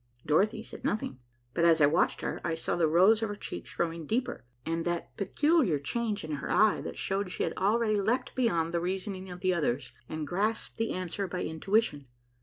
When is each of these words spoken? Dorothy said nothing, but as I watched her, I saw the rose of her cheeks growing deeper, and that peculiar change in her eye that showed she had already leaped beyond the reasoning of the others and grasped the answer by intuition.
Dorothy 0.25 0.63
said 0.63 0.83
nothing, 0.83 1.19
but 1.53 1.63
as 1.63 1.79
I 1.79 1.85
watched 1.85 2.21
her, 2.21 2.41
I 2.43 2.55
saw 2.55 2.75
the 2.75 2.87
rose 2.87 3.21
of 3.21 3.29
her 3.29 3.35
cheeks 3.35 3.75
growing 3.75 4.07
deeper, 4.07 4.45
and 4.65 4.83
that 4.83 5.15
peculiar 5.15 5.77
change 5.77 6.23
in 6.23 6.31
her 6.41 6.49
eye 6.49 6.81
that 6.81 6.97
showed 6.97 7.29
she 7.29 7.43
had 7.43 7.53
already 7.55 8.01
leaped 8.01 8.33
beyond 8.33 8.73
the 8.73 8.79
reasoning 8.79 9.29
of 9.29 9.41
the 9.41 9.53
others 9.53 9.91
and 10.09 10.25
grasped 10.25 10.77
the 10.77 10.91
answer 10.91 11.27
by 11.27 11.43
intuition. 11.43 12.07